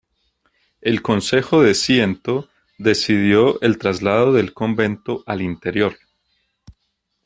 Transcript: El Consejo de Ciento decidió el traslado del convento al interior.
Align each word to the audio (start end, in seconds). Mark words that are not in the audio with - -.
El 0.81 1.03
Consejo 1.03 1.61
de 1.61 1.75
Ciento 1.75 2.49
decidió 2.79 3.61
el 3.61 3.77
traslado 3.77 4.33
del 4.33 4.51
convento 4.51 5.21
al 5.27 5.43
interior. 5.43 5.95